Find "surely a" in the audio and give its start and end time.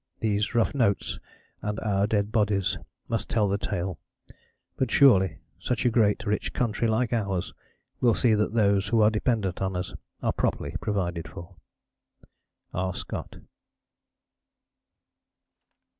5.59-5.89